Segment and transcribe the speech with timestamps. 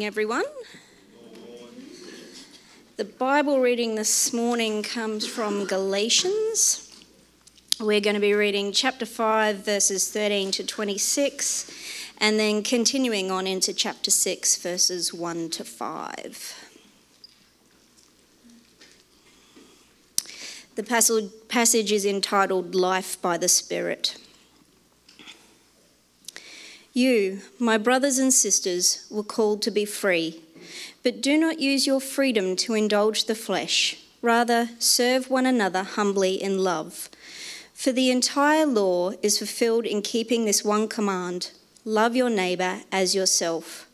[0.00, 0.44] everyone.
[2.98, 6.88] The Bible reading this morning comes from Galatians.
[7.80, 11.72] We're going to be reading chapter 5, verses 13 to 26,
[12.18, 16.70] and then continuing on into chapter 6, verses 1 to 5.
[20.76, 24.16] The passage is entitled Life by the Spirit.
[26.92, 30.42] You, my brothers and sisters, were called to be free,
[31.02, 33.98] but do not use your freedom to indulge the flesh.
[34.20, 37.08] Rather, serve one another humbly in love.
[37.72, 41.52] For the entire law is fulfilled in keeping this one command
[41.84, 43.88] love your neighbour as yourself.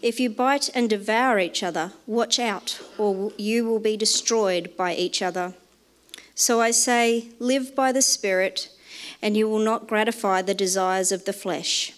[0.00, 4.94] If you bite and devour each other, watch out, or you will be destroyed by
[4.94, 5.54] each other.
[6.34, 8.70] So I say, live by the Spirit,
[9.20, 11.97] and you will not gratify the desires of the flesh.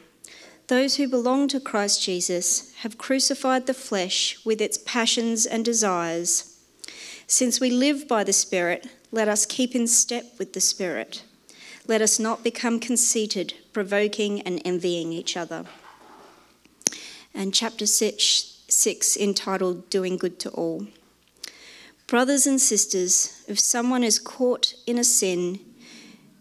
[0.71, 6.57] Those who belong to Christ Jesus have crucified the flesh with its passions and desires.
[7.27, 11.23] Since we live by the Spirit, let us keep in step with the Spirit.
[11.87, 15.65] Let us not become conceited, provoking and envying each other.
[17.33, 20.87] And chapter 6, six entitled Doing Good to All.
[22.07, 25.59] Brothers and sisters, if someone is caught in a sin,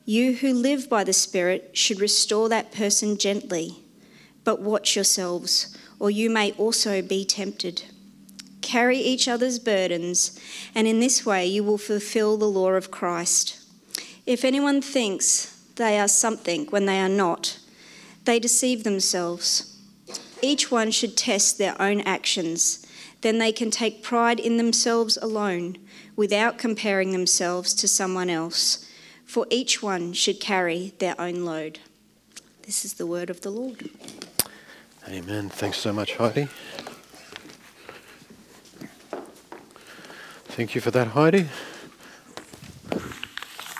[0.04, 3.79] you who live by the Spirit should restore that person gently
[4.50, 7.84] but watch yourselves, or you may also be tempted.
[8.60, 10.40] Carry each other's burdens,
[10.74, 13.60] and in this way you will fulfill the law of Christ.
[14.26, 17.60] If anyone thinks they are something when they are not,
[18.24, 19.78] they deceive themselves.
[20.42, 22.84] Each one should test their own actions.
[23.20, 25.76] Then they can take pride in themselves alone,
[26.16, 28.84] without comparing themselves to someone else.
[29.24, 31.78] For each one should carry their own load.
[32.62, 33.90] This is the word of the Lord.
[35.08, 35.48] Amen.
[35.48, 36.48] Thanks so much, Heidi.
[40.44, 41.48] Thank you for that, Heidi.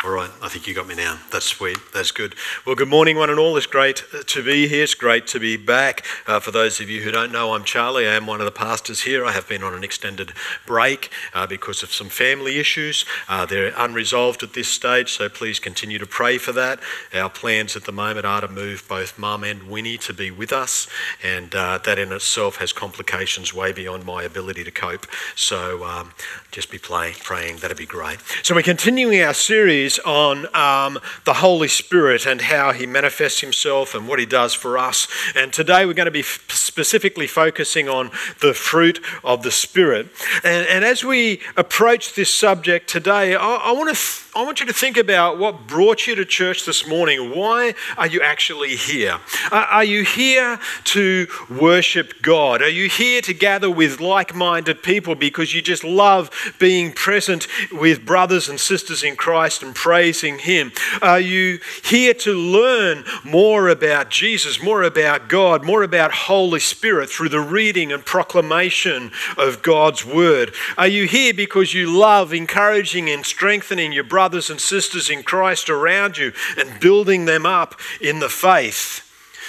[0.03, 1.19] All right, I think you got me now.
[1.31, 1.77] That's sweet.
[1.93, 2.35] That's good.
[2.65, 3.55] Well, good morning, one and all.
[3.59, 4.85] It's great to be here.
[4.85, 6.07] It's great to be back.
[6.27, 8.09] Uh, for those of you who don't know, I'm Charlie.
[8.09, 9.27] I am one of the pastors here.
[9.27, 10.33] I have been on an extended
[10.65, 13.05] break uh, because of some family issues.
[13.29, 16.81] Uh, they're unresolved at this stage, so please continue to pray for that.
[17.13, 20.51] Our plans at the moment are to move both Mum and Winnie to be with
[20.51, 20.87] us,
[21.23, 25.07] and uh, that in itself has complications way beyond my ability to cope.
[25.37, 26.13] So um,
[26.53, 27.59] just be play, praying.
[27.59, 28.21] That'd be great.
[28.43, 33.41] So we're continuing our series series on um, the Holy Spirit and how he manifests
[33.41, 35.09] himself and what he does for us.
[35.35, 40.09] And today we're going to be f- specifically focusing on the fruit of the Spirit.
[40.45, 43.95] And, and as we approach this subject today, I, I want to.
[43.95, 47.35] Th- I want you to think about what brought you to church this morning.
[47.37, 49.19] Why are you actually here?
[49.51, 52.63] Are you here to worship God?
[52.63, 56.31] Are you here to gather with like minded people because you just love
[56.61, 60.73] being present with brothers and sisters in Christ and praising Him?
[61.01, 67.09] Are you here to learn more about Jesus, more about God, more about Holy Spirit
[67.09, 70.53] through the reading and proclamation of God's Word?
[70.77, 74.51] Are you here because you love encouraging and strengthening your brothers?
[74.51, 79.07] and sisters in Christ around you and building them up in the faith?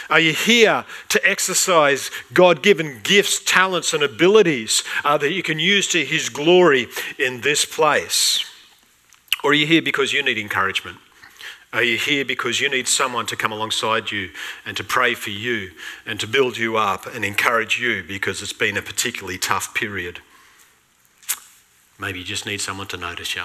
[0.10, 5.60] Are you here to exercise God given gifts, talents, and abilities uh, that you can
[5.60, 6.88] use to His glory
[7.18, 8.51] in this place?
[9.44, 10.98] Or are you here because you need encouragement?
[11.74, 14.30] Are you here because you need someone to come alongside you
[14.66, 15.72] and to pray for you
[16.06, 20.20] and to build you up and encourage you because it's been a particularly tough period?
[21.98, 23.44] Maybe you just need someone to notice you.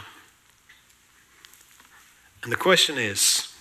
[2.42, 3.54] And the question is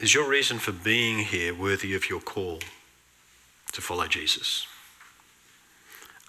[0.00, 2.58] Is your reason for being here worthy of your call?
[3.72, 4.66] to follow Jesus?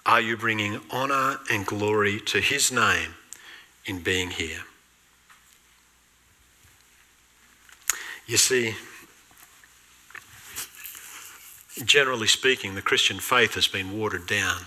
[0.04, 3.14] Are you bringing honour and glory to his name
[3.84, 4.60] in being here?
[8.26, 8.74] You see,
[11.84, 14.66] generally speaking, the Christian faith has been watered down,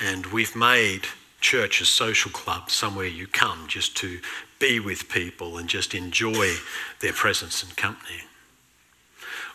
[0.00, 1.02] and we've made
[1.40, 4.18] church a social club, somewhere you come just to
[4.58, 6.54] be with people and just enjoy
[7.00, 8.22] their presence and company.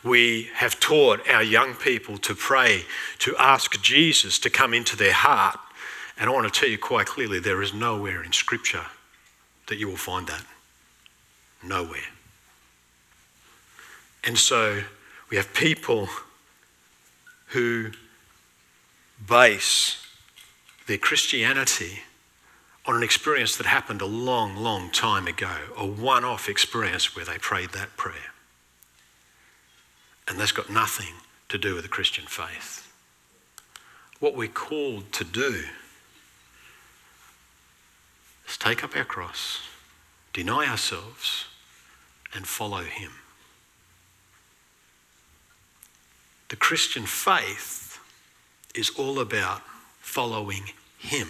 [0.03, 2.83] We have taught our young people to pray,
[3.19, 5.59] to ask Jesus to come into their heart.
[6.17, 8.85] And I want to tell you quite clearly there is nowhere in Scripture
[9.67, 10.43] that you will find that.
[11.63, 11.99] Nowhere.
[14.23, 14.81] And so
[15.29, 16.09] we have people
[17.47, 17.91] who
[19.27, 20.05] base
[20.87, 22.01] their Christianity
[22.85, 27.25] on an experience that happened a long, long time ago, a one off experience where
[27.25, 28.33] they prayed that prayer.
[30.27, 31.13] And that's got nothing
[31.49, 32.91] to do with the Christian faith.
[34.19, 35.63] What we're called to do
[38.51, 39.61] is take up our cross,
[40.33, 41.45] deny ourselves,
[42.33, 43.11] and follow Him.
[46.49, 47.99] The Christian faith
[48.75, 49.61] is all about
[50.01, 50.63] following
[50.97, 51.29] Him.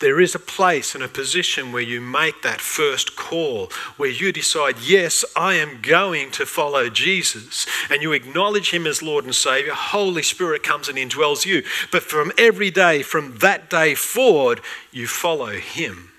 [0.00, 4.32] There is a place and a position where you make that first call, where you
[4.32, 9.34] decide, yes, I am going to follow Jesus, and you acknowledge Him as Lord and
[9.34, 9.74] Savior.
[9.74, 11.62] Holy Spirit comes and indwells you.
[11.92, 16.12] But from every day, from that day forward, you follow Him.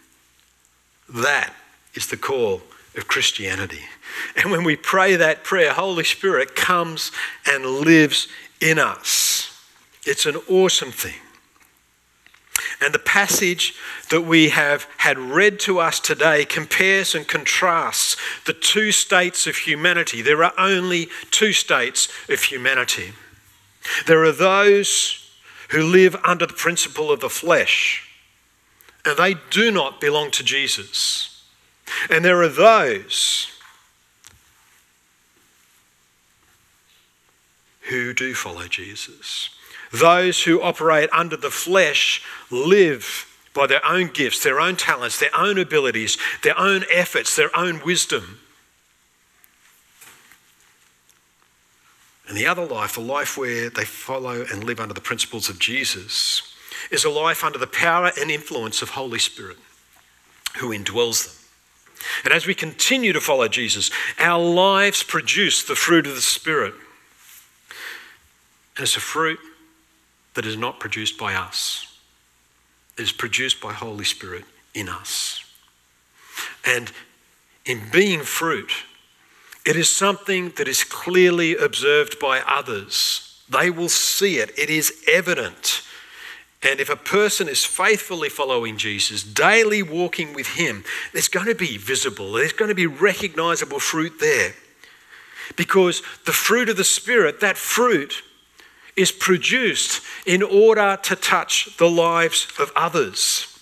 [1.09, 1.54] That
[1.94, 2.62] is the call
[2.95, 3.81] of Christianity.
[4.36, 7.12] And when we pray that prayer, Holy Spirit comes
[7.50, 8.27] and lives
[8.62, 9.54] in us.
[10.06, 11.15] It's an awesome thing.
[12.81, 13.74] And the passage
[14.09, 18.15] that we have had read to us today compares and contrasts
[18.45, 20.21] the two states of humanity.
[20.21, 23.13] There are only two states of humanity.
[24.06, 25.30] There are those
[25.69, 28.06] who live under the principle of the flesh,
[29.13, 31.44] they do not belong to Jesus.
[32.09, 33.48] And there are those
[37.89, 39.50] who do follow Jesus.
[39.92, 42.21] Those who operate under the flesh
[42.51, 47.56] live by their own gifts, their own talents, their own abilities, their own efforts, their
[47.57, 48.39] own wisdom.
[52.27, 55.60] And the other life, the life where they follow and live under the principles of
[55.60, 56.46] Jesus,
[56.91, 59.57] is a life under the power and influence of Holy Spirit
[60.57, 61.33] who indwells them.
[62.24, 63.89] And as we continue to follow Jesus,
[64.19, 66.74] our lives produce the fruit of the Spirit.
[68.75, 69.39] And it's a fruit
[70.35, 71.97] that is not produced by us.
[72.97, 75.44] It is produced by Holy Spirit in us.
[76.65, 76.91] And
[77.65, 78.71] in being fruit,
[79.65, 83.44] it is something that is clearly observed by others.
[83.50, 85.81] They will see it, it is evident.
[86.63, 90.83] And if a person is faithfully following Jesus, daily walking with Him,
[91.13, 94.54] there's going to be visible, there's going to be recognizable fruit there.
[95.56, 98.24] Because the fruit of the Spirit, that fruit,
[98.95, 103.53] is produced in order to touch the lives of others.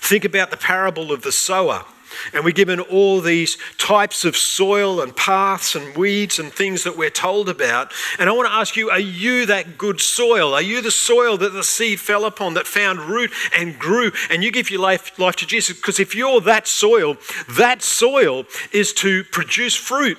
[0.00, 1.84] Think about the parable of the sower.
[2.32, 6.96] And we're given all these types of soil and paths and weeds and things that
[6.96, 7.92] we're told about.
[8.18, 10.54] And I want to ask you are you that good soil?
[10.54, 14.42] Are you the soil that the seed fell upon, that found root and grew, and
[14.42, 15.76] you give your life, life to Jesus?
[15.76, 17.16] Because if you're that soil,
[17.48, 20.18] that soil is to produce fruit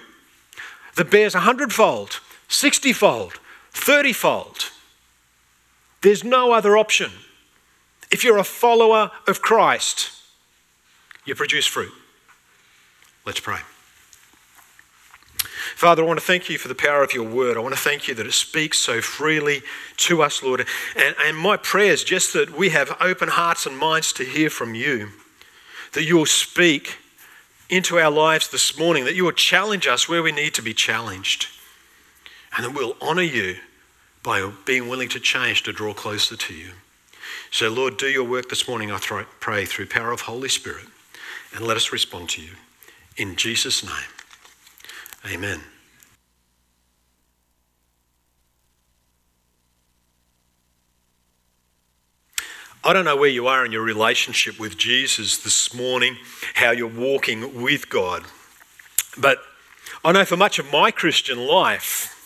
[0.95, 3.39] that bears a hundredfold, sixtyfold,
[3.73, 4.71] thirtyfold.
[6.01, 7.11] There's no other option.
[8.11, 10.11] If you're a follower of Christ,
[11.27, 11.91] you produce fruit.
[13.25, 13.59] Let's pray.
[15.75, 17.55] Father, I want to thank you for the power of your word.
[17.55, 19.61] I want to thank you that it speaks so freely
[19.97, 20.65] to us, Lord.
[20.95, 24.49] And, and my prayer is just that we have open hearts and minds to hear
[24.49, 25.09] from you,
[25.93, 26.97] that you will speak
[27.69, 30.73] into our lives this morning, that you will challenge us where we need to be
[30.73, 31.47] challenged,
[32.55, 33.57] and that we'll honour you
[34.23, 36.71] by being willing to change to draw closer to you.
[37.51, 38.97] So, Lord, do your work this morning, I
[39.39, 40.85] pray, through power of Holy Spirit,
[41.53, 42.51] and let us respond to you.
[43.17, 45.61] In Jesus' name, amen.
[52.83, 56.15] I don't know where you are in your relationship with Jesus this morning,
[56.53, 58.23] how you're walking with God.
[59.17, 59.39] But
[60.05, 62.16] I know for much of my Christian life,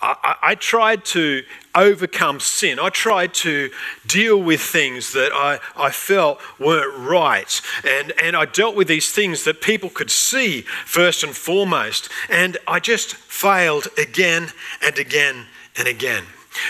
[0.00, 1.42] I, I, tried to
[1.74, 2.78] overcome sin.
[2.78, 3.70] I tried to
[4.06, 7.60] deal with things that I, I felt weren't right.
[7.84, 12.08] And, and I dealt with these things that people could see first and foremost.
[12.28, 16.24] And I just failed again and again and again.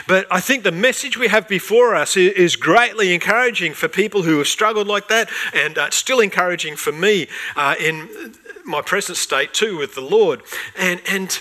[0.06, 4.38] But I think the message we have before us is greatly encouraging for people who
[4.38, 9.54] have struggled like that, and uh, still encouraging for me uh, in my present state
[9.54, 10.42] too with the Lord.
[10.76, 11.40] And, and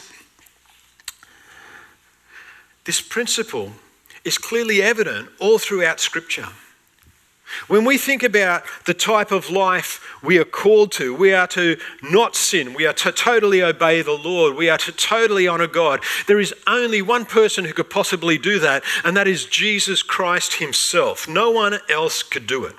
[2.87, 3.73] this principle
[4.23, 6.47] is clearly evident all throughout Scripture.
[7.67, 11.77] When we think about the type of life we are called to, we are to
[12.01, 16.01] not sin, we are to totally obey the Lord, we are to totally honor God.
[16.27, 20.55] There is only one person who could possibly do that, and that is Jesus Christ
[20.55, 21.27] Himself.
[21.27, 22.75] No one else could do it.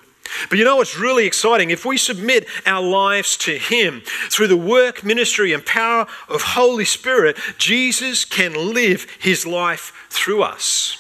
[0.49, 1.71] But you know what's really exciting?
[1.71, 6.85] If we submit our lives to Him through the work, ministry, and power of Holy
[6.85, 10.97] Spirit, Jesus can live His life through us.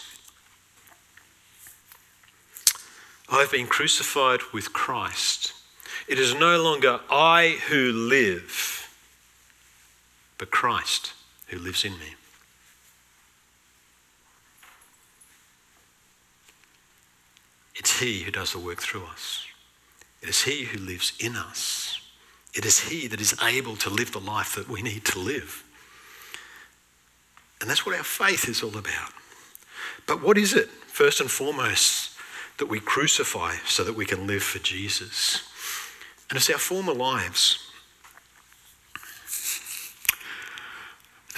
[3.30, 5.52] I've been crucified with Christ.
[6.06, 8.88] It is no longer I who live,
[10.38, 11.12] but Christ
[11.49, 12.14] who lives in me.
[17.78, 19.47] It's He who does the work through us.
[20.20, 22.00] It is He who lives in us.
[22.54, 25.64] It is He that is able to live the life that we need to live.
[27.61, 29.12] And that's what our faith is all about.
[30.06, 32.16] But what is it, first and foremost,
[32.58, 35.42] that we crucify so that we can live for Jesus?
[36.30, 37.67] And it's our former lives.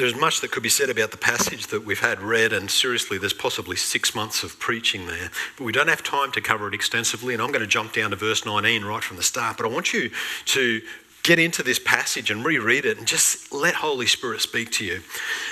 [0.00, 3.19] There's much that could be said about the passage that we've had read, and seriously,
[3.19, 5.30] there's possibly six months of preaching there.
[5.59, 8.09] But we don't have time to cover it extensively, and I'm going to jump down
[8.09, 9.59] to verse 19 right from the start.
[9.59, 10.11] But I want you
[10.47, 10.80] to
[11.23, 15.02] get into this passage and reread it and just let Holy Spirit speak to you.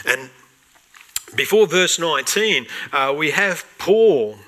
[0.06, 0.30] And
[1.36, 4.38] before verse 19, uh, we have Paul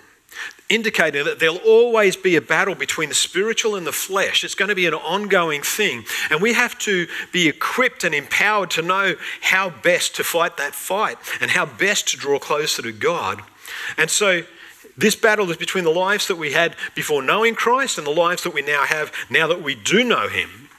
[0.70, 4.44] indicating that there'll always be a battle between the spiritual and the flesh.
[4.44, 6.04] It's going to be an ongoing thing.
[6.30, 10.74] And we have to be equipped and empowered to know how best to fight that
[10.74, 13.42] fight and how best to draw closer to God.
[13.98, 14.44] And so,
[14.96, 18.42] this battle is between the lives that we had before knowing Christ and the lives
[18.42, 20.69] that we now have now that we do know Him.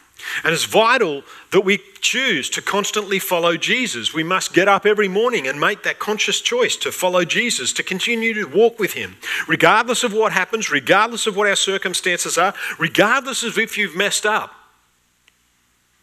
[0.43, 4.13] And it's vital that we choose to constantly follow Jesus.
[4.13, 7.83] We must get up every morning and make that conscious choice to follow Jesus, to
[7.83, 12.53] continue to walk with Him, regardless of what happens, regardless of what our circumstances are,
[12.79, 14.53] regardless of if you've messed up.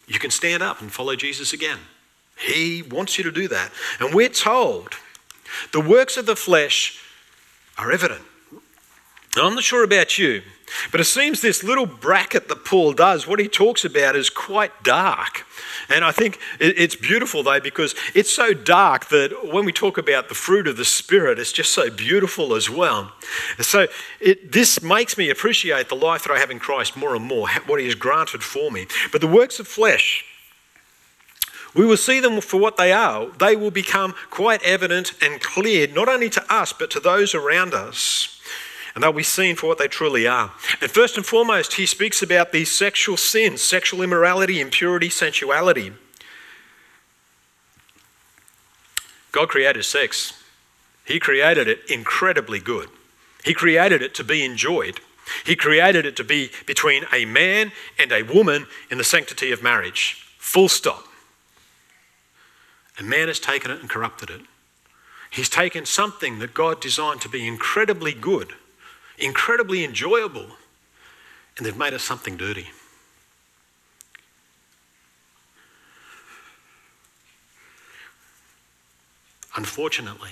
[0.07, 1.79] You can stand up and follow Jesus again.
[2.39, 3.71] He wants you to do that.
[4.01, 4.95] And we're told
[5.73, 7.03] the works of the flesh
[7.77, 8.23] are evident.
[9.37, 10.43] Now, I'm not sure about you,
[10.91, 14.83] but it seems this little bracket that Paul does, what he talks about is quite
[14.83, 15.47] dark.
[15.89, 20.29] And I think it's beautiful though, because it's so dark that when we talk about
[20.29, 23.13] the fruit of the Spirit, it's just so beautiful as well.
[23.61, 23.87] So
[24.21, 27.49] it, this makes me appreciate the life that I have in Christ more and more,
[27.67, 28.87] what he has granted for me.
[29.13, 30.25] But the works of flesh,
[31.75, 33.27] we will see them for what they are.
[33.39, 37.75] They will become quite evident and clear, not only to us, but to those around
[37.75, 38.38] us
[38.99, 40.51] and they'll be seen for what they truly are.
[40.81, 45.93] And first and foremost, he speaks about these sexual sins sexual immorality, impurity, sensuality.
[49.31, 50.43] God created sex,
[51.05, 52.89] He created it incredibly good.
[53.45, 54.99] He created it to be enjoyed.
[55.47, 59.63] He created it to be between a man and a woman in the sanctity of
[59.63, 60.27] marriage.
[60.39, 61.05] Full stop.
[62.99, 64.41] And man has taken it and corrupted it.
[65.31, 68.55] He's taken something that God designed to be incredibly good
[69.19, 70.47] incredibly enjoyable,
[71.57, 72.69] and they've made us something dirty.
[79.57, 80.31] Unfortunately,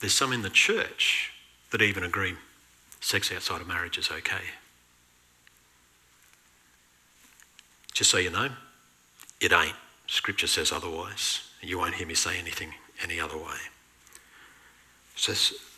[0.00, 1.32] there's some in the church
[1.70, 2.34] that even agree
[3.00, 4.42] sex outside of marriage is okay.
[7.92, 8.48] Just so you know,
[9.40, 9.76] it ain't.
[10.06, 11.48] Scripture says otherwise.
[11.60, 13.58] You won't hear me say anything any other way.
[15.14, 15.32] So,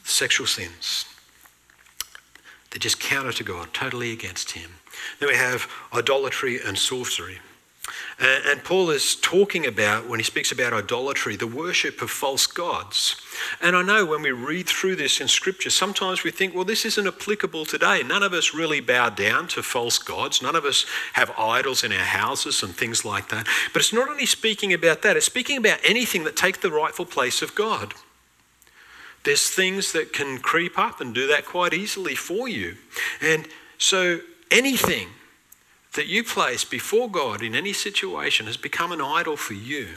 [0.05, 1.07] sexual sins,
[2.75, 4.69] they're just counter to God, totally against Him.
[5.21, 7.39] Then we have idolatry and sorcery.
[8.21, 12.49] Uh, and Paul is talking about, when he speaks about idolatry, the worship of false
[12.49, 13.15] gods.
[13.63, 16.85] And I know when we read through this in Scripture, sometimes we think, well, this
[16.85, 18.03] isn't applicable today.
[18.03, 20.43] None of us really bow down to false gods.
[20.43, 23.47] None of us have idols in our houses and things like that.
[23.73, 27.07] But it's not only speaking about that, it's speaking about anything that takes the rightful
[27.07, 27.95] place of God.
[29.25, 32.77] There's things that can creep up and do that quite easily for you.
[33.21, 35.09] And so anything
[35.95, 39.89] that you place before God in any situation has become an idol for you.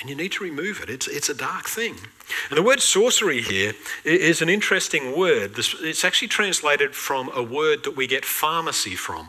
[0.00, 0.90] And you need to remove it.
[0.90, 1.94] It's, it's a dark thing.
[2.50, 3.72] And the word sorcery here
[4.04, 5.54] is an interesting word.
[5.56, 9.28] It's actually translated from a word that we get pharmacy from.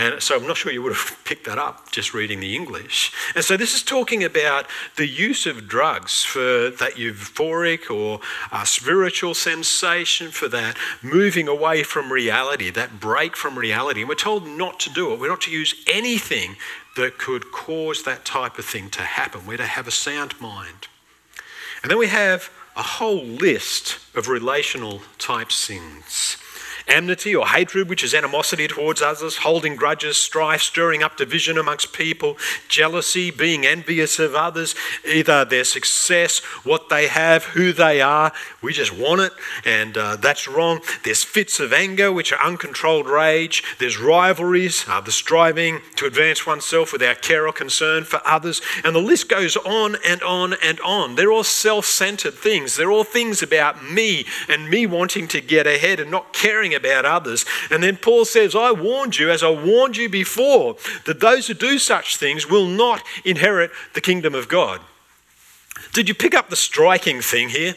[0.00, 3.12] And so I'm not sure you would have picked that up just reading the English.
[3.34, 4.66] And so this is talking about
[4.96, 11.82] the use of drugs for that euphoric or uh, spiritual sensation, for that moving away
[11.82, 14.00] from reality, that break from reality.
[14.00, 15.20] And we're told not to do it.
[15.20, 16.56] We're not to use anything
[16.96, 19.46] that could cause that type of thing to happen.
[19.46, 20.88] We're to have a sound mind.
[21.82, 26.38] And then we have a whole list of relational type sins
[26.90, 31.92] enmity or hatred, which is animosity towards others, holding grudges, strife, stirring up division amongst
[31.92, 32.36] people,
[32.68, 34.74] jealousy, being envious of others,
[35.06, 38.32] either their success, what they have, who they are.
[38.60, 39.32] We just want it,
[39.64, 40.80] and uh, that's wrong.
[41.04, 43.62] There's fits of anger, which are uncontrolled rage.
[43.78, 48.60] There's rivalries, uh, the striving to advance oneself without care or concern for others.
[48.84, 51.14] And the list goes on and on and on.
[51.14, 52.76] They're all self centered things.
[52.76, 56.79] They're all things about me and me wanting to get ahead and not caring about
[56.86, 57.44] others.
[57.70, 61.54] And then Paul says, I warned you, as I warned you before, that those who
[61.54, 64.80] do such things will not inherit the kingdom of God.
[65.92, 67.74] Did you pick up the striking thing here?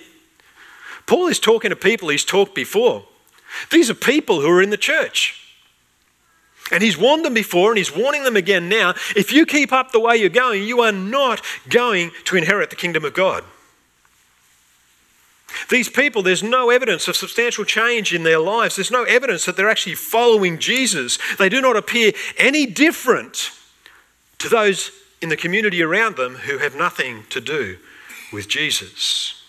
[1.06, 3.06] Paul is talking to people he's talked before.
[3.72, 5.40] These are people who are in the church.
[6.72, 8.96] And he's warned them before and he's warning them again now.
[9.16, 12.76] If you keep up the way you're going, you are not going to inherit the
[12.76, 13.44] kingdom of God.
[15.70, 18.76] These people, there's no evidence of substantial change in their lives.
[18.76, 21.20] There's no evidence that they're actually following Jesus.
[21.38, 23.52] They do not appear any different
[24.40, 24.92] to those
[25.22, 27.78] in the community around them who have nothing to do
[28.32, 29.42] with Jesus.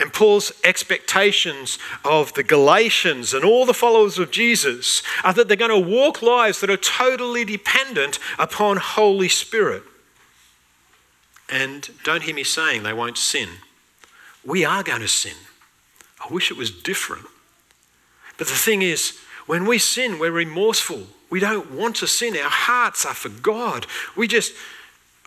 [0.00, 5.56] And Paul's expectations of the Galatians and all the followers of Jesus are that they're
[5.56, 9.82] going to walk lives that are totally dependent upon Holy Spirit.
[11.50, 13.48] And don't hear me saying they won't sin
[14.48, 15.36] we are going to sin.
[16.18, 17.26] I wish it was different.
[18.38, 21.02] But the thing is, when we sin, we're remorseful.
[21.28, 22.34] We don't want to sin.
[22.34, 23.86] Our hearts are for God.
[24.16, 24.54] We just,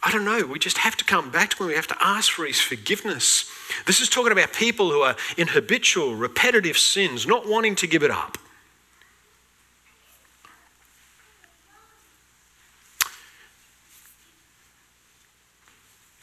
[0.01, 1.67] I don't know, we just have to come back to Him.
[1.67, 3.49] We have to ask for His forgiveness.
[3.85, 8.01] This is talking about people who are in habitual, repetitive sins, not wanting to give
[8.01, 8.39] it up.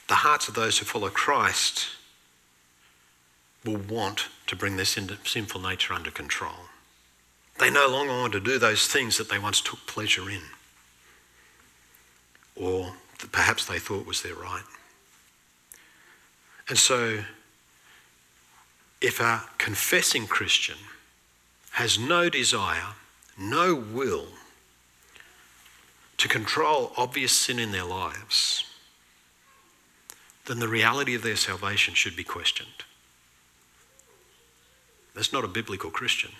[0.09, 1.87] The hearts of those who follow Christ
[3.69, 6.69] will want to bring their sinful nature under control.
[7.59, 10.43] They no longer want to do those things that they once took pleasure in,
[12.57, 14.63] or that perhaps they thought was their right.
[16.69, 17.25] And so,
[19.01, 20.79] if a confessing Christian
[21.73, 22.95] has no desire,
[23.37, 24.27] no will
[26.17, 28.65] to control obvious sin in their lives,
[30.47, 32.85] then the reality of their salvation should be questioned.
[35.19, 36.31] That's not a biblical Christian.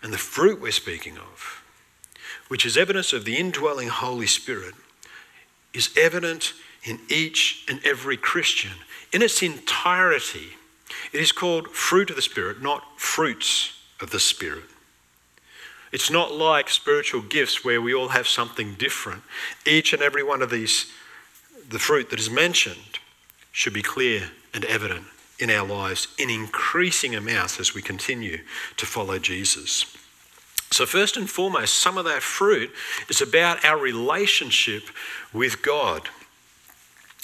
[0.00, 1.64] And the fruit we're speaking of,
[2.46, 4.74] which is evidence of the indwelling Holy Spirit,
[5.74, 6.52] is evident
[6.84, 8.70] in each and every Christian
[9.12, 10.50] in its entirety.
[11.12, 14.70] It is called fruit of the Spirit, not fruits of the Spirit.
[15.90, 19.24] It's not like spiritual gifts where we all have something different.
[19.66, 20.92] Each and every one of these,
[21.68, 23.00] the fruit that is mentioned,
[23.50, 25.06] should be clear and evident
[25.38, 28.38] in our lives in increasing amounts as we continue
[28.76, 29.96] to follow Jesus.
[30.70, 32.70] So, first and foremost, some of that fruit
[33.08, 34.84] is about our relationship
[35.32, 36.08] with God.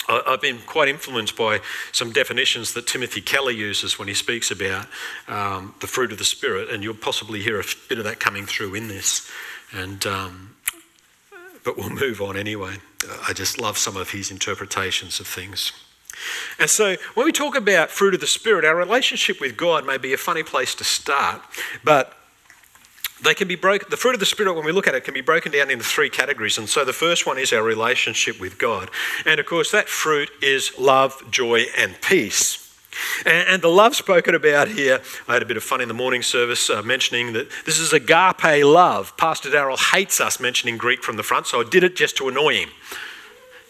[0.08, 1.60] I've been quite influenced by
[1.92, 4.86] some definitions that Timothy Keller uses when he speaks about
[5.28, 8.44] um, the fruit of the Spirit, and you'll possibly hear a bit of that coming
[8.44, 9.30] through in this.
[9.72, 10.56] And um,
[11.64, 12.76] but we'll move on anyway.
[13.26, 15.72] I just love some of his interpretations of things.
[16.58, 19.98] And so, when we talk about fruit of the Spirit, our relationship with God may
[19.98, 21.42] be a funny place to start,
[21.82, 22.16] but
[23.22, 23.88] they can be broken.
[23.90, 25.84] The fruit of the Spirit, when we look at it, can be broken down into
[25.84, 26.58] three categories.
[26.58, 28.90] And so, the first one is our relationship with God.
[29.24, 32.58] And of course, that fruit is love, joy, and peace.
[33.24, 36.22] And, the love spoken about here, I had a bit of fun in the morning
[36.22, 39.16] service uh, mentioning that this is agape love.
[39.16, 42.28] Pastor Darrell hates us mentioning Greek from the front, so I did it just to
[42.28, 42.68] annoy him.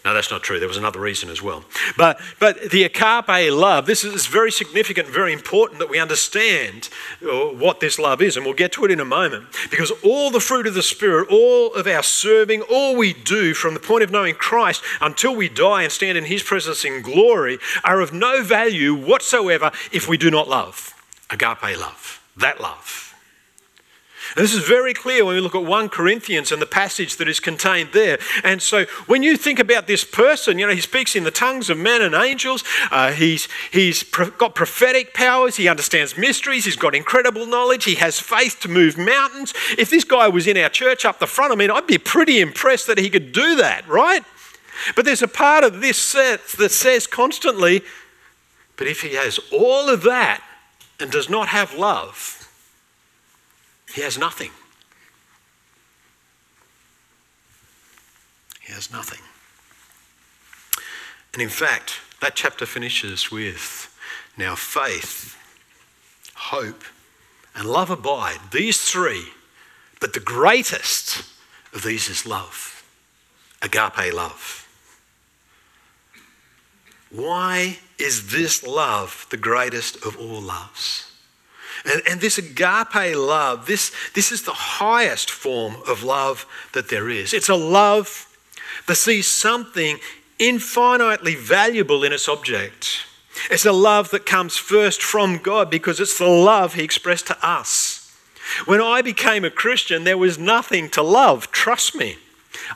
[0.05, 0.59] No, that's not true.
[0.59, 1.63] There was another reason as well.
[1.95, 6.89] But, but the agape love, this is very significant, very important that we understand
[7.23, 8.35] uh, what this love is.
[8.35, 9.45] And we'll get to it in a moment.
[9.69, 13.75] Because all the fruit of the Spirit, all of our serving, all we do from
[13.75, 17.57] the point of knowing Christ until we die and stand in His presence in glory
[17.85, 20.93] are of no value whatsoever if we do not love.
[21.29, 22.21] Agape love.
[22.35, 23.12] That love.
[24.35, 27.27] And this is very clear when we look at 1 Corinthians and the passage that
[27.27, 28.17] is contained there.
[28.43, 31.69] And so when you think about this person, you know, he speaks in the tongues
[31.69, 32.63] of men and angels.
[32.89, 35.57] Uh, he's he's pro- got prophetic powers.
[35.57, 36.65] He understands mysteries.
[36.65, 37.83] He's got incredible knowledge.
[37.83, 39.53] He has faith to move mountains.
[39.77, 42.39] If this guy was in our church up the front, I mean, I'd be pretty
[42.39, 44.23] impressed that he could do that, right?
[44.95, 47.83] But there's a part of this that says constantly,
[48.77, 50.43] but if he has all of that
[50.99, 52.42] and does not have love,
[53.93, 54.49] he has nothing.
[58.61, 59.19] He has nothing.
[61.33, 63.95] And in fact, that chapter finishes with
[64.37, 65.37] now faith,
[66.33, 66.83] hope,
[67.55, 68.39] and love abide.
[68.51, 69.27] These three,
[69.99, 71.23] but the greatest
[71.73, 72.83] of these is love,
[73.61, 74.67] agape love.
[77.11, 81.12] Why is this love the greatest of all loves?
[81.85, 87.09] And, and this agape love, this, this is the highest form of love that there
[87.09, 87.33] is.
[87.33, 88.27] It's a love
[88.87, 89.99] that sees something
[90.39, 93.05] infinitely valuable in its object.
[93.49, 97.45] It's a love that comes first from God because it's the love He expressed to
[97.45, 97.99] us.
[98.65, 102.17] When I became a Christian, there was nothing to love, trust me.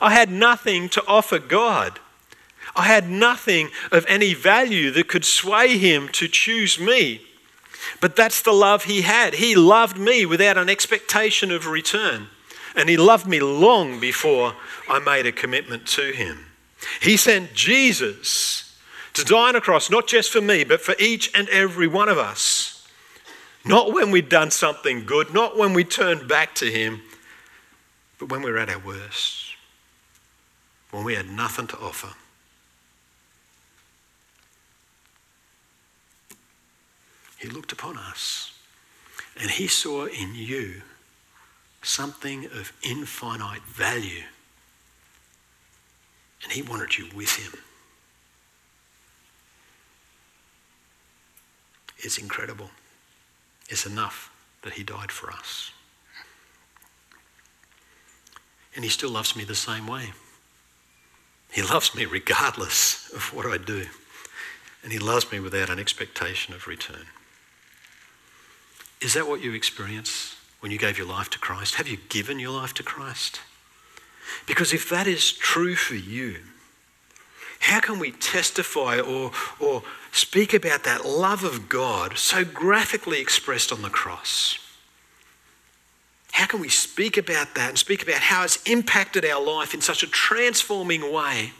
[0.00, 2.00] I had nothing to offer God.
[2.74, 7.22] I had nothing of any value that could sway Him to choose me.
[8.00, 9.34] But that's the love he had.
[9.34, 12.28] He loved me without an expectation of return.
[12.74, 14.54] And he loved me long before
[14.88, 16.46] I made a commitment to him.
[17.00, 18.76] He sent Jesus
[19.14, 22.08] to die on a cross, not just for me, but for each and every one
[22.08, 22.86] of us.
[23.64, 27.02] Not when we'd done something good, not when we turned back to him,
[28.18, 29.56] but when we were at our worst,
[30.90, 32.14] when we had nothing to offer.
[37.38, 38.52] He looked upon us
[39.40, 40.82] and he saw in you
[41.82, 44.24] something of infinite value.
[46.42, 47.52] And he wanted you with him.
[51.98, 52.70] It's incredible.
[53.68, 54.30] It's enough
[54.62, 55.72] that he died for us.
[58.74, 60.12] And he still loves me the same way.
[61.50, 63.86] He loves me regardless of what I do.
[64.82, 67.06] And he loves me without an expectation of return.
[69.00, 71.76] Is that what you experience when you gave your life to Christ?
[71.76, 73.40] Have you given your life to Christ?
[74.46, 76.36] Because if that is true for you,
[77.60, 79.82] how can we testify or, or
[80.12, 84.58] speak about that love of God so graphically expressed on the cross?
[86.32, 89.80] How can we speak about that and speak about how it's impacted our life in
[89.80, 91.52] such a transforming way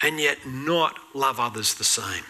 [0.00, 2.24] and yet not love others the same?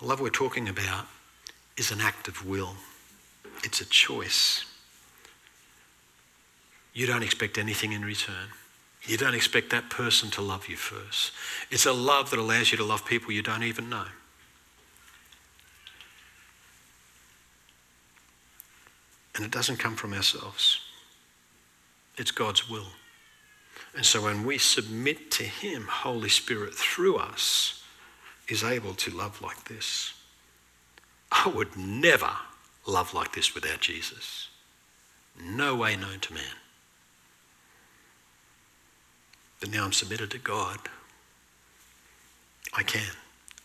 [0.00, 1.06] The love we're talking about
[1.76, 2.74] is an act of will,
[3.64, 4.64] it's a choice.
[6.94, 8.48] You don't expect anything in return.
[9.04, 11.32] You don't expect that person to love you first.
[11.70, 14.06] It's a love that allows you to love people you don't even know.
[19.36, 20.80] And it doesn't come from ourselves,
[22.16, 22.88] it's God's will.
[23.94, 27.77] And so when we submit to Him, Holy Spirit, through us,
[28.48, 30.14] is able to love like this.
[31.30, 32.30] I would never
[32.86, 34.48] love like this without Jesus.
[35.40, 36.56] No way known to man.
[39.60, 40.78] But now I'm submitted to God.
[42.74, 43.12] I can.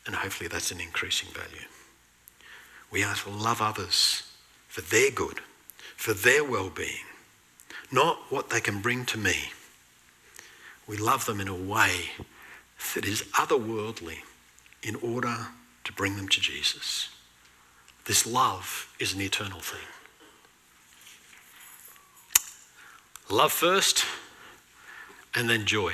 [0.06, 1.68] And hopefully that's an increasing value.
[2.92, 4.24] We are to love others
[4.68, 5.40] for their good,
[5.96, 7.06] for their well being,
[7.92, 9.36] not what they can bring to me.
[10.88, 12.12] We love them in a way
[12.94, 14.18] that is otherworldly
[14.84, 15.48] in order
[15.84, 17.10] to bring them to Jesus.
[18.06, 19.88] This love is an eternal thing.
[23.30, 24.06] Love first,
[25.34, 25.94] and then joy.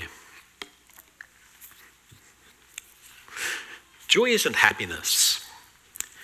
[4.08, 5.46] Joy isn't happiness.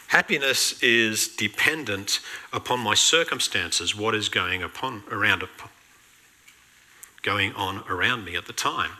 [0.07, 2.19] Happiness is dependent
[2.51, 5.43] upon my circumstances, what is going upon around
[7.21, 8.91] going on around me at the time.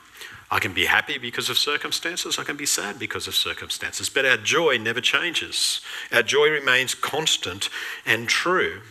[0.52, 4.26] I can be happy because of circumstances, I can be sad because of circumstances, but
[4.26, 5.82] our joy never changes.
[6.14, 7.70] Our joy remains constant
[8.06, 8.82] and true.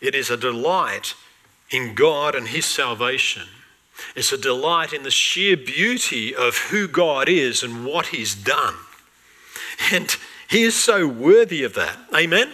[0.00, 1.14] It is a delight
[1.70, 3.44] in God and His salvation.
[4.14, 8.74] It's a delight in the sheer beauty of who God is and what He's done.
[9.92, 10.16] And
[10.48, 11.96] He is so worthy of that.
[12.14, 12.50] Amen?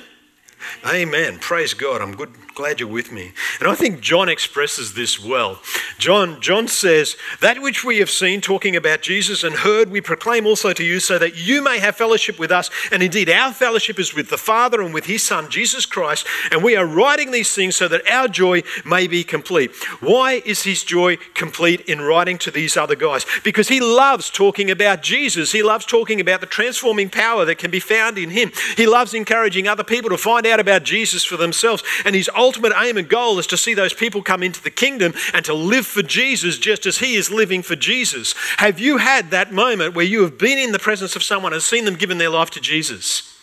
[0.87, 1.39] Amen.
[1.39, 2.01] Praise God.
[2.01, 3.33] I'm good, glad you're with me.
[3.61, 5.61] And I think John expresses this well.
[5.99, 10.47] John, John says, That which we have seen, talking about Jesus, and heard, we proclaim
[10.47, 12.71] also to you, so that you may have fellowship with us.
[12.93, 16.27] And indeed, our fellowship is with the Father and with his Son, Jesus Christ.
[16.51, 19.75] And we are writing these things so that our joy may be complete.
[20.01, 23.27] Why is his joy complete in writing to these other guys?
[23.43, 25.53] Because he loves talking about Jesus.
[25.53, 28.53] He loves talking about the transforming power that can be found in him.
[28.77, 31.83] He loves encouraging other people to find out about Jesus for themselves.
[32.05, 35.15] And his ultimate aim and goal is to see those people come into the kingdom
[35.33, 38.35] and to live for Jesus just as he is living for Jesus.
[38.59, 41.63] Have you had that moment where you have been in the presence of someone and
[41.63, 43.35] seen them given their life to Jesus?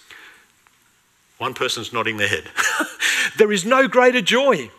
[1.39, 2.43] One person's nodding their head.
[3.37, 4.69] there is no greater joy,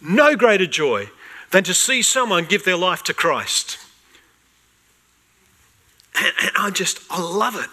[0.00, 1.10] no greater joy
[1.50, 3.76] than to see someone give their life to Christ.
[6.16, 7.68] And, and I just, I love it.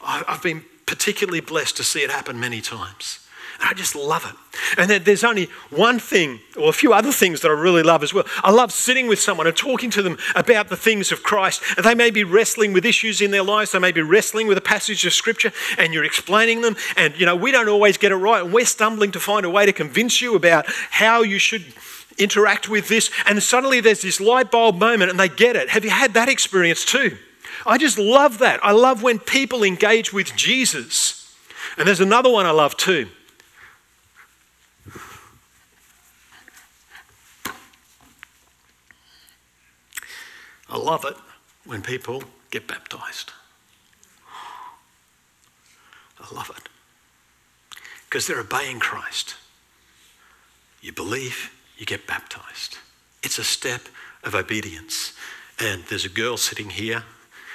[0.00, 3.21] I, I've been particularly blessed to see it happen many times.
[3.62, 4.78] I just love it.
[4.78, 8.12] And there's only one thing, or a few other things that I really love as
[8.12, 8.24] well.
[8.42, 11.62] I love sitting with someone and talking to them about the things of Christ.
[11.76, 14.58] And they may be wrestling with issues in their lives, they may be wrestling with
[14.58, 16.76] a passage of Scripture, and you're explaining them.
[16.96, 19.50] And, you know, we don't always get it right, and we're stumbling to find a
[19.50, 21.64] way to convince you about how you should
[22.18, 23.10] interact with this.
[23.26, 25.70] And suddenly there's this light bulb moment, and they get it.
[25.70, 27.16] Have you had that experience too?
[27.64, 28.64] I just love that.
[28.64, 31.34] I love when people engage with Jesus.
[31.78, 33.08] And there's another one I love too.
[40.72, 41.16] I love it
[41.66, 43.30] when people get baptized.
[46.18, 46.68] I love it.
[48.08, 49.34] Because they're obeying Christ.
[50.80, 52.78] You believe, you get baptized.
[53.22, 53.82] It's a step
[54.24, 55.12] of obedience.
[55.60, 57.04] And there's a girl sitting here.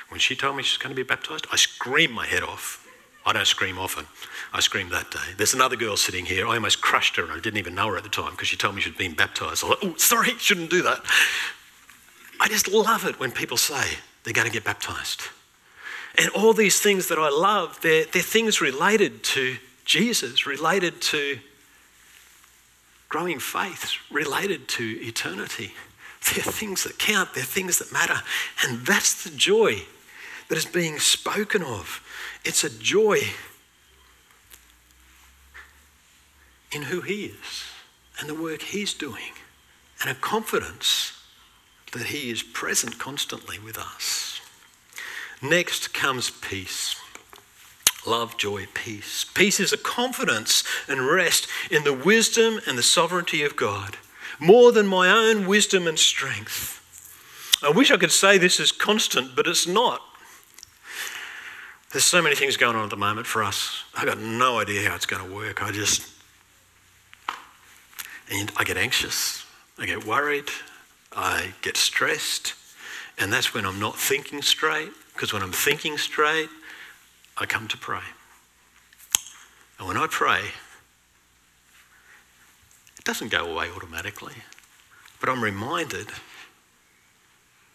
[0.10, 2.88] When she told me she's going to be baptized, I screamed my head off.
[3.26, 4.06] I don't scream often.
[4.54, 5.34] I screamed that day.
[5.38, 6.48] There's another girl sitting here.
[6.48, 8.58] I almost crushed her and I didn't even know her at the time because she
[8.58, 9.64] told me she'd been baptized.
[9.64, 11.04] I was like, oh, sorry, shouldn't do that.
[12.40, 13.84] I just love it when people say
[14.24, 15.24] they're going to get baptized.
[16.18, 21.40] And all these things that I love, they're, they're things related to Jesus, related to
[23.10, 25.74] growing faith, related to eternity.
[26.34, 28.20] They're things that count, they're things that matter.
[28.64, 29.84] And that's the joy
[30.50, 32.02] that is being spoken of.
[32.44, 33.20] It's a joy
[36.72, 37.64] in who He is
[38.20, 39.34] and the work He's doing,
[40.02, 41.17] and a confidence
[41.94, 44.42] that He is present constantly with us.
[45.42, 46.96] Next comes peace.
[48.06, 49.26] Love, joy, peace.
[49.26, 53.98] Peace is a confidence and rest in the wisdom and the sovereignty of God,
[54.40, 56.76] more than my own wisdom and strength.
[57.62, 60.02] I wish I could say this is constant, but it's not.
[61.92, 63.84] There's so many things going on at the moment for us.
[63.96, 65.64] I've got no idea how it's going to work.
[65.64, 66.08] I just,
[68.32, 69.46] and I get anxious.
[69.80, 70.50] I get worried.
[71.18, 72.54] I get stressed,
[73.18, 76.50] and that's when I'm not thinking straight, because when I'm thinking straight,
[77.36, 78.04] I come to pray.
[79.80, 80.42] And when I pray,
[83.00, 84.36] it doesn't go away automatically,
[85.20, 86.08] but I'm reminded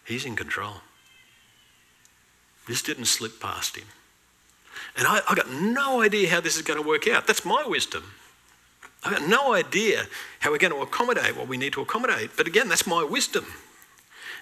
[0.05, 0.75] He's in control.
[2.67, 3.87] This didn't slip past Him.
[4.97, 7.27] And I, I got no idea how this is going to work out.
[7.27, 8.03] That's my wisdom.
[9.03, 10.05] I've got no idea
[10.39, 12.31] how we're going to accommodate what we need to accommodate.
[12.37, 13.45] But again, that's my wisdom.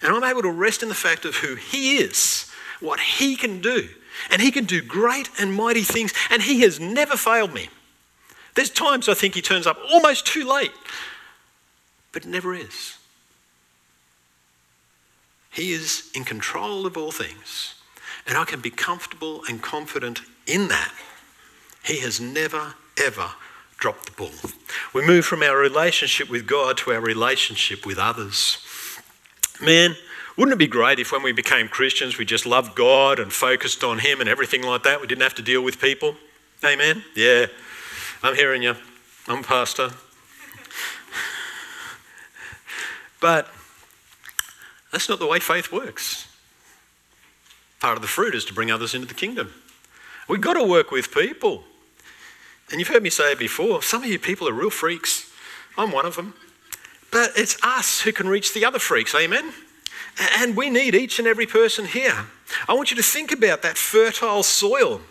[0.02, 3.62] And I'm able to rest in the fact of who He is, what He can
[3.62, 3.89] do.
[4.30, 7.69] And He can do great and mighty things, and He has never failed me.
[8.56, 10.71] There's times I think He turns up almost too late,
[12.12, 12.97] but never is.
[15.52, 17.76] He is in control of all things,
[18.28, 20.93] and I can be comfortable and confident in that.
[21.84, 23.32] He has never, ever
[23.82, 24.32] dropped the ball.
[24.94, 28.58] We move from our relationship with God to our relationship with others.
[29.60, 29.96] Man,
[30.38, 33.84] wouldn't it be great if when we became Christians we just loved God and focused
[33.84, 35.02] on Him and everything like that?
[35.02, 36.15] We didn't have to deal with people?
[36.63, 37.04] Amen?
[37.15, 37.48] Yeah,
[38.24, 38.76] I'm hearing you.
[39.28, 39.89] I'm pastor.
[43.20, 43.48] But
[44.91, 46.28] that's not the way faith works.
[47.80, 49.54] Part of the fruit is to bring others into the kingdom.
[50.28, 51.63] We've got to work with people.
[52.72, 55.32] And you've heard me say it before some of you people are real freaks.
[55.78, 56.34] I'm one of them.
[57.12, 59.54] But it's us who can reach the other freaks, amen?
[60.38, 62.26] And we need each and every person here.
[62.68, 65.02] I want you to think about that fertile soil.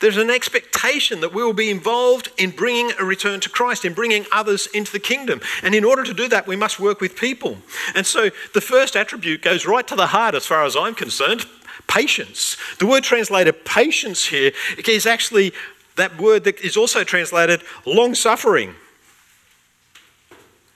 [0.00, 3.92] There's an expectation that we will be involved in bringing a return to Christ, in
[3.92, 5.40] bringing others into the kingdom.
[5.62, 7.58] And in order to do that, we must work with people.
[7.94, 11.46] And so the first attribute goes right to the heart as far as I'm concerned
[11.86, 12.56] patience.
[12.78, 14.52] The word translated patience here
[14.86, 15.52] is actually
[15.96, 18.74] that word that is also translated long suffering.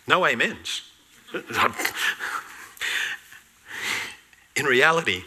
[0.06, 0.82] No amens.
[4.56, 5.22] In reality,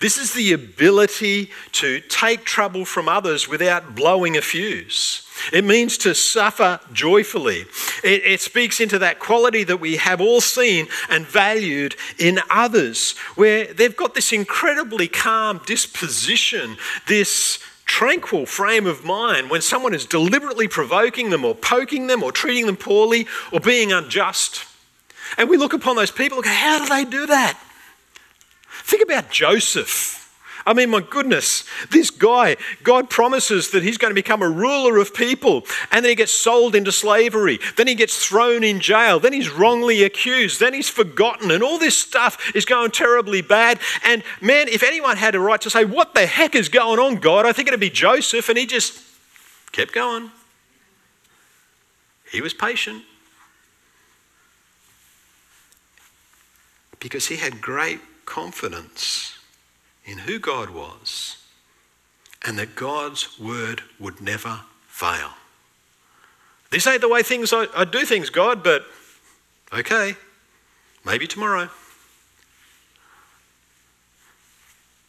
[0.00, 5.26] this is the ability to take trouble from others without blowing a fuse.
[5.52, 7.66] It means to suffer joyfully.
[8.02, 13.16] It, it, speaks into that quality that we have all seen and valued in others,
[13.34, 16.76] where they've got this incredibly calm disposition,
[17.06, 17.58] this
[17.92, 22.64] tranquil frame of mind when someone is deliberately provoking them or poking them or treating
[22.64, 24.64] them poorly or being unjust.
[25.36, 27.60] And we look upon those people and go, How do they do that?
[28.84, 30.21] Think about Joseph.
[30.64, 34.98] I mean, my goodness, this guy, God promises that he's going to become a ruler
[34.98, 37.58] of people, and then he gets sold into slavery.
[37.76, 39.18] Then he gets thrown in jail.
[39.18, 40.60] Then he's wrongly accused.
[40.60, 43.78] Then he's forgotten, and all this stuff is going terribly bad.
[44.04, 47.16] And man, if anyone had a right to say, What the heck is going on,
[47.16, 47.46] God?
[47.46, 49.02] I think it'd be Joseph, and he just
[49.72, 50.30] kept going.
[52.30, 53.04] He was patient.
[57.00, 59.38] Because he had great confidence
[60.04, 61.38] in who God was
[62.44, 65.30] and that God's word would never fail.
[66.70, 68.84] This ain't the way things I, I do things, God, but
[69.72, 70.16] okay,
[71.04, 71.68] maybe tomorrow.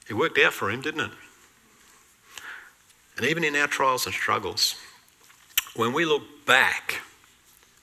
[0.09, 1.11] It worked out for him, didn't it?
[3.17, 4.75] And even in our trials and struggles,
[5.75, 7.01] when we look back,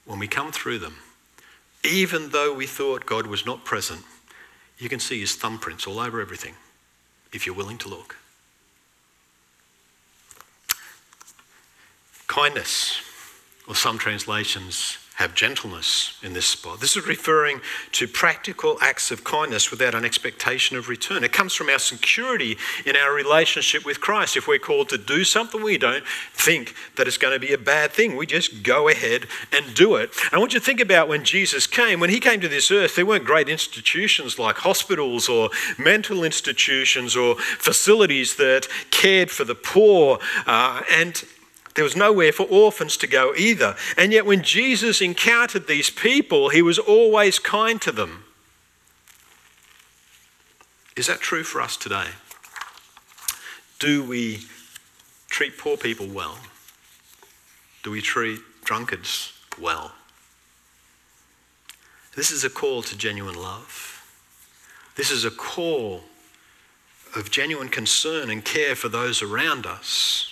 [0.05, 0.95] when we come through them,
[1.83, 4.03] even though we thought God was not present,
[4.77, 6.53] you can see his thumbprints all over everything
[7.33, 8.17] if you're willing to look.
[12.27, 13.01] Kindness,
[13.67, 16.79] or some translations have gentleness in this spot.
[16.79, 21.23] This is referring to practical acts of kindness without an expectation of return.
[21.23, 24.35] It comes from our security in our relationship with Christ.
[24.35, 26.03] If we're called to do something, we don't
[26.33, 28.17] think that it's going to be a bad thing.
[28.17, 30.09] We just go ahead and do it.
[30.31, 31.99] I want you to think about when Jesus came.
[31.99, 37.15] When he came to this earth, there weren't great institutions like hospitals or mental institutions
[37.15, 40.17] or facilities that cared for the poor.
[40.47, 41.23] Uh, and
[41.75, 43.75] there was nowhere for orphans to go either.
[43.97, 48.25] And yet, when Jesus encountered these people, he was always kind to them.
[50.97, 52.07] Is that true for us today?
[53.79, 54.41] Do we
[55.29, 56.37] treat poor people well?
[57.83, 59.93] Do we treat drunkards well?
[62.15, 64.05] This is a call to genuine love.
[64.97, 66.01] This is a call
[67.15, 70.30] of genuine concern and care for those around us.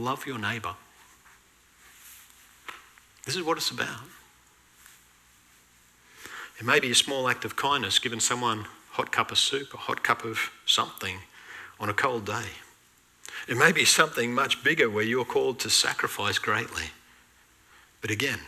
[0.00, 0.74] Love your neighbour.
[3.26, 4.00] This is what it's about.
[6.58, 9.74] It may be a small act of kindness giving someone a hot cup of soup,
[9.74, 11.18] a hot cup of something
[11.78, 12.46] on a cold day.
[13.46, 16.92] It may be something much bigger where you're called to sacrifice greatly.
[18.00, 18.40] But again,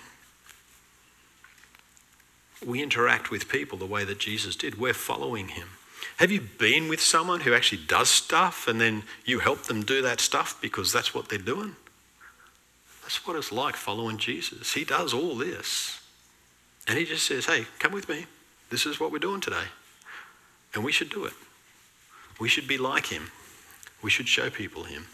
[2.64, 4.78] we interact with people the way that Jesus did.
[4.78, 5.68] We're following him.
[6.18, 10.02] Have you been with someone who actually does stuff and then you help them do
[10.02, 11.76] that stuff because that's what they're doing?
[13.02, 14.74] That's what it's like following Jesus.
[14.74, 16.00] He does all this.
[16.86, 18.26] And he just says, hey, come with me.
[18.70, 19.66] This is what we're doing today.
[20.74, 21.34] And we should do it.
[22.40, 23.30] We should be like him.
[24.02, 25.06] We should show people him.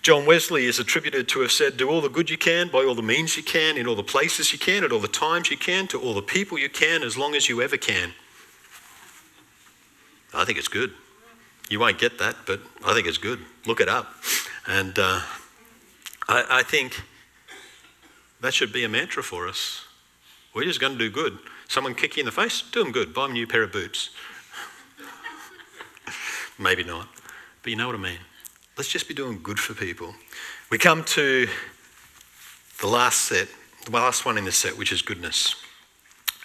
[0.00, 2.94] John Wesley is attributed to have said, Do all the good you can by all
[2.94, 5.56] the means you can, in all the places you can, at all the times you
[5.56, 8.12] can, to all the people you can, as long as you ever can.
[10.34, 10.92] I think it's good.
[11.68, 13.40] You won't get that, but I think it's good.
[13.66, 14.14] Look it up.
[14.66, 15.20] And uh,
[16.28, 17.02] I, I think
[18.40, 19.84] that should be a mantra for us.
[20.54, 21.38] We're just going to do good.
[21.68, 23.12] Someone kick you in the face, do them good.
[23.12, 24.10] Buy them a new pair of boots.
[26.58, 27.08] Maybe not.
[27.62, 28.18] But you know what I mean.
[28.76, 30.14] Let's just be doing good for people.
[30.70, 31.48] We come to
[32.80, 33.48] the last set,
[33.84, 35.56] the last one in this set, which is goodness.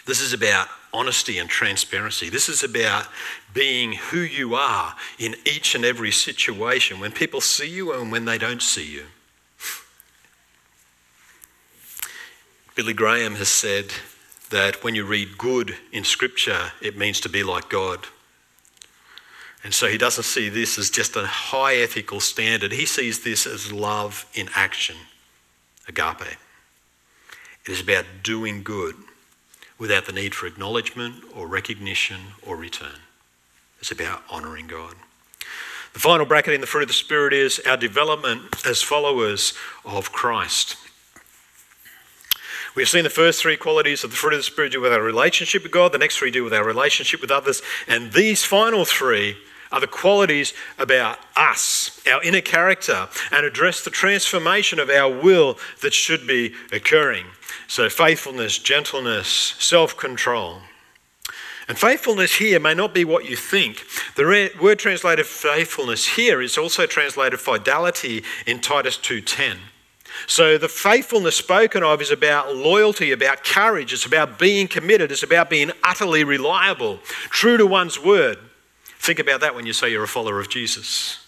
[0.05, 2.29] This is about honesty and transparency.
[2.29, 3.07] This is about
[3.53, 8.25] being who you are in each and every situation when people see you and when
[8.25, 9.05] they don't see you.
[12.75, 13.93] Billy Graham has said
[14.49, 18.07] that when you read good in Scripture, it means to be like God.
[19.63, 23.47] And so he doesn't see this as just a high ethical standard, he sees this
[23.47, 24.97] as love in action,
[25.87, 26.37] agape.
[27.65, 28.95] It is about doing good
[29.77, 32.99] without the need for acknowledgement or recognition or return.
[33.79, 34.95] It's about honouring God.
[35.93, 39.53] The final bracket in the fruit of the Spirit is our development as followers
[39.85, 40.77] of Christ.
[42.75, 45.01] We've seen the first three qualities of the fruit of the Spirit do with our
[45.01, 48.85] relationship with God, the next three do with our relationship with others, and these final
[48.85, 49.37] three
[49.73, 55.57] are the qualities about us, our inner character, and address the transformation of our will
[55.81, 57.25] that should be occurring.
[57.67, 60.59] So, faithfulness, gentleness, self control.
[61.67, 63.83] And faithfulness here may not be what you think.
[64.15, 69.59] The word translated faithfulness here is also translated fidelity in Titus 2:10.
[70.27, 75.23] So the faithfulness spoken of is about loyalty, about courage, it's about being committed, it's
[75.23, 76.99] about being utterly reliable,
[77.29, 78.37] true to one's word.
[79.03, 81.19] Think about that when you say you're a follower of Jesus.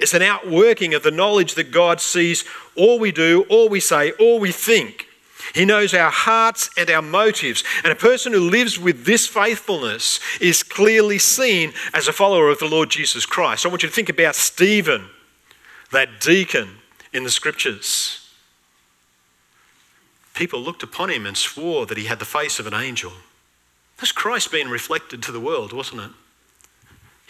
[0.00, 2.46] It's an outworking of the knowledge that God sees
[2.76, 5.06] all we do, all we say, all we think.
[5.54, 7.62] He knows our hearts and our motives.
[7.84, 12.58] And a person who lives with this faithfulness is clearly seen as a follower of
[12.58, 13.66] the Lord Jesus Christ.
[13.66, 15.10] I want you to think about Stephen,
[15.90, 16.78] that deacon
[17.12, 18.30] in the scriptures.
[20.32, 23.12] People looked upon him and swore that he had the face of an angel.
[23.98, 26.10] That's Christ being reflected to the world, wasn't it?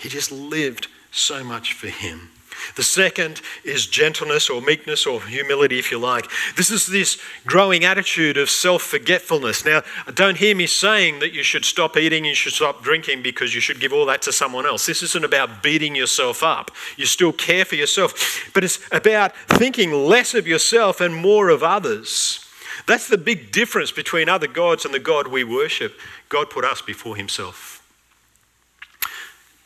[0.02, 2.30] He just lived so much for him.
[2.74, 6.28] The second is gentleness or meekness or humility, if you like.
[6.56, 9.64] This is this growing attitude of self forgetfulness.
[9.64, 9.82] Now,
[10.12, 13.60] don't hear me saying that you should stop eating, you should stop drinking because you
[13.60, 14.86] should give all that to someone else.
[14.86, 16.72] This isn't about beating yourself up.
[16.96, 21.62] You still care for yourself, but it's about thinking less of yourself and more of
[21.62, 22.44] others.
[22.86, 25.94] That's the big difference between other gods and the God we worship.
[26.28, 27.71] God put us before Himself.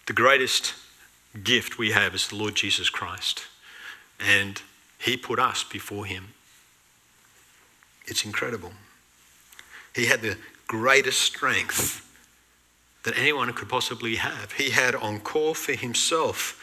[0.07, 0.75] The greatest
[1.43, 3.43] gift we have is the Lord Jesus Christ.
[4.21, 4.63] And
[4.99, 6.29] He put us before Him.
[8.07, 8.73] It's incredible.
[9.95, 10.37] He had the
[10.69, 12.03] greatest strength
[13.03, 14.53] that anyone could possibly have.
[14.53, 16.63] He had on call for Himself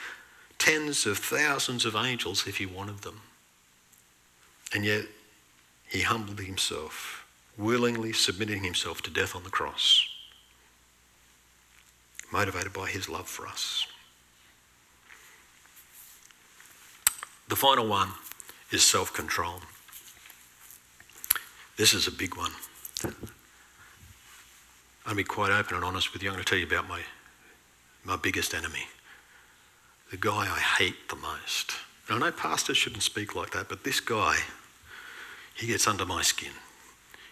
[0.57, 3.21] tens of thousands of angels if He wanted them.
[4.73, 5.05] And yet,
[5.87, 7.25] He humbled Himself,
[7.57, 10.07] willingly submitting Himself to death on the cross,
[12.33, 13.85] motivated by His love for us.
[17.47, 18.09] The final one
[18.71, 19.61] is self control.
[21.77, 22.51] This is a big one.
[25.05, 26.29] I'll be quite open and honest with you.
[26.29, 27.01] I'm going to tell you about my,
[28.03, 28.87] my biggest enemy,
[30.11, 31.73] the guy I hate the most.
[32.09, 34.37] Now, I know pastors shouldn't speak like that, but this guy,
[35.53, 36.53] he gets under my skin.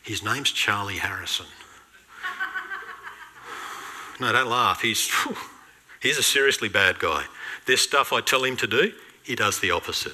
[0.04, 1.48] His name's Charlie Harrison.
[4.22, 4.84] No, don't laugh.
[4.84, 5.36] He's, whew,
[6.00, 7.26] he's a seriously bad guy.
[7.66, 8.94] This stuff I tell him to do,
[9.24, 10.14] he does the opposite.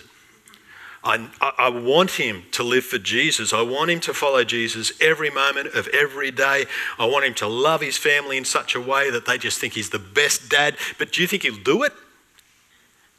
[1.03, 3.51] I, I, want him to live for Jesus.
[3.51, 6.65] I want him to follow Jesus every moment of every day.
[6.97, 9.73] I want him to love his family in such a way that they just think
[9.73, 10.77] he's the best dad.
[10.97, 11.91] But do you think he'll do it?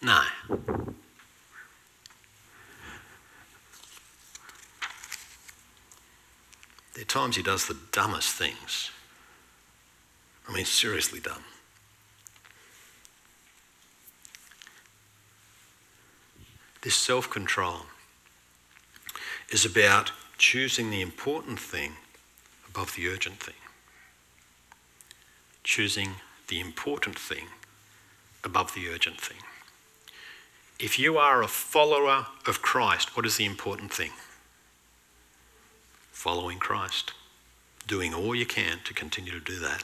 [0.00, 0.22] No.
[6.94, 8.90] There are times he does the dumbest things.
[10.48, 11.44] I mean, seriously dumb.
[16.82, 17.82] This self control
[19.50, 21.92] is about choosing the important thing
[22.68, 23.54] above the urgent thing.
[25.64, 26.12] Choosing
[26.48, 27.48] the important thing
[28.42, 29.38] above the urgent thing.
[30.78, 34.12] If you are a follower of Christ, what is the important thing?
[36.12, 37.12] Following Christ.
[37.86, 39.82] Doing all you can to continue to do that.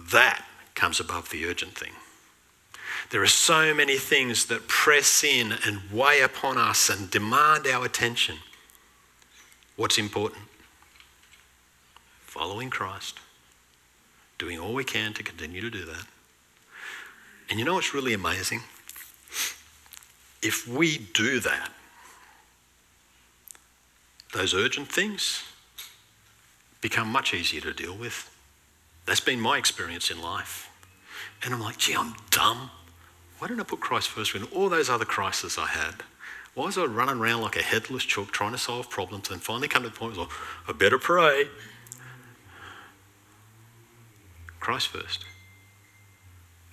[0.00, 0.44] That
[0.74, 1.92] comes above the urgent thing.
[3.10, 7.84] There are so many things that press in and weigh upon us and demand our
[7.84, 8.36] attention.
[9.76, 10.42] What's important?
[12.22, 13.20] Following Christ,
[14.38, 16.06] doing all we can to continue to do that.
[17.48, 18.62] And you know what's really amazing?
[20.42, 21.70] If we do that,
[24.34, 25.42] those urgent things
[26.80, 28.30] become much easier to deal with.
[29.06, 30.70] That's been my experience in life.
[31.42, 32.70] And I'm like, gee, I'm dumb.
[33.38, 36.02] Why didn't I put Christ first in all those other crises I had?
[36.54, 39.68] Why was I running around like a headless chook trying to solve problems and finally
[39.68, 40.26] come to the point where
[40.66, 41.44] I better pray?
[44.58, 45.24] Christ first.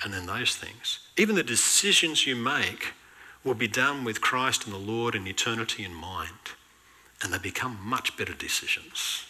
[0.03, 0.99] And then those things.
[1.17, 2.93] Even the decisions you make
[3.43, 6.31] will be done with Christ and the Lord and eternity in mind.
[7.21, 9.25] And they become much better decisions.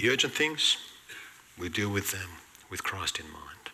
[0.00, 0.78] The urgent things,
[1.58, 2.30] we deal with them
[2.70, 3.68] with Christ in mind.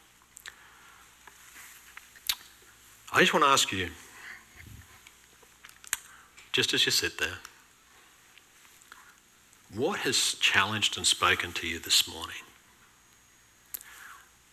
[3.13, 3.91] I just want to ask you,
[6.51, 7.39] just as you sit there,
[9.73, 12.43] what has challenged and spoken to you this morning?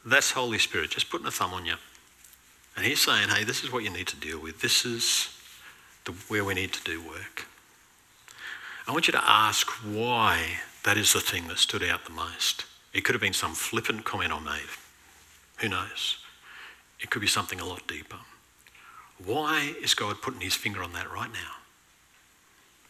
[0.05, 1.77] That's Holy Spirit just putting a thumb on you.
[2.77, 4.61] And He's saying, hey, this is what you need to deal with.
[4.61, 5.35] This is
[6.05, 7.47] the, where we need to do work.
[8.87, 12.65] I want you to ask why that is the thing that stood out the most.
[12.93, 14.69] It could have been some flippant comment I made.
[15.59, 16.17] Who knows?
[16.99, 18.17] It could be something a lot deeper.
[19.23, 21.55] Why is God putting his finger on that right now?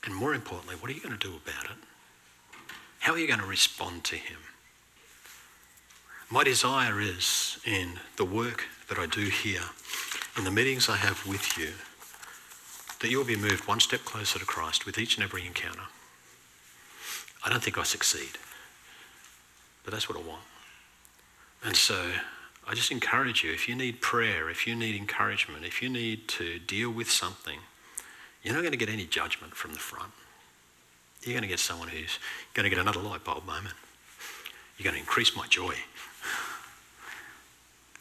[0.05, 1.77] And more importantly, what are you going to do about it?
[2.99, 4.37] How are you going to respond to him?
[6.29, 9.61] My desire is in the work that I do here,
[10.37, 11.73] in the meetings I have with you,
[13.01, 15.83] that you'll be moved one step closer to Christ with each and every encounter.
[17.43, 18.31] I don't think I succeed,
[19.83, 20.43] but that's what I want.
[21.63, 22.01] And so
[22.67, 26.27] I just encourage you if you need prayer, if you need encouragement, if you need
[26.29, 27.59] to deal with something,
[28.41, 30.11] you're not going to get any judgment from the front.
[31.23, 32.19] You're going to get someone who's
[32.53, 33.75] going to get another light bulb moment.
[34.77, 35.75] You're going to increase my joy.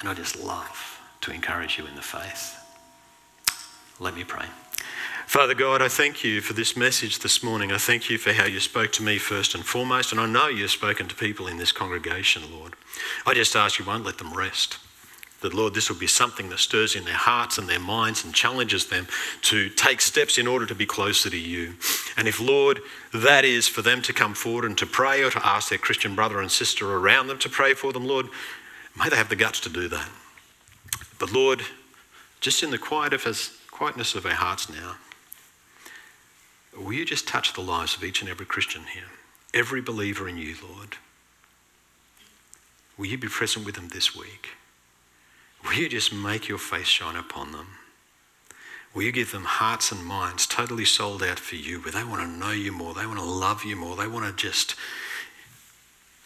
[0.01, 2.59] And I just love to encourage you in the faith.
[4.01, 4.47] Let me pray.
[5.27, 7.73] Father God, I thank you for this message this morning.
[7.73, 10.49] I thank you for how you spoke to me first and foremost, and I know
[10.49, 12.75] you've spoken to people in this congregation, Lord.
[13.27, 14.79] I just ask you won't let them rest.
[15.41, 18.35] That, Lord, this will be something that stirs in their hearts and their minds and
[18.35, 19.07] challenges them
[19.43, 21.75] to take steps in order to be closer to you.
[22.17, 22.81] And if, Lord,
[23.15, 26.15] that is for them to come forward and to pray or to ask their Christian
[26.15, 28.27] brother and sister around them to pray for them, Lord,
[28.99, 30.11] may they have the guts to do that.
[31.19, 31.63] But, Lord,
[32.41, 34.97] just in the quiet of his, quietness of our hearts now,
[36.77, 39.11] will you just touch the lives of each and every Christian here,
[39.53, 40.97] every believer in you, Lord?
[42.97, 44.51] Will you be present with them this week?
[45.65, 47.67] Will you just make your face shine upon them?
[48.95, 52.21] Will you give them hearts and minds totally sold out for you, where they want
[52.21, 54.75] to know you more, they want to love you more, they want to just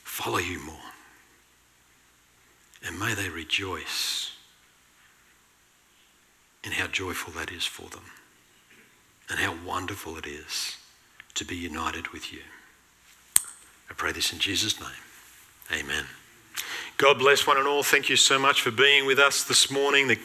[0.02, 0.76] follow you more?
[2.84, 4.32] And may they rejoice
[6.64, 8.04] in how joyful that is for them
[9.28, 10.76] and how wonderful it is
[11.34, 12.40] to be united with you.
[13.90, 14.90] I pray this in Jesus' name.
[15.72, 16.04] Amen.
[16.96, 17.82] God bless one and all.
[17.82, 20.08] Thank you so much for being with us this morning.
[20.08, 20.16] The